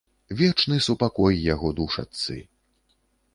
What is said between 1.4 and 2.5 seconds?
яго душачцы!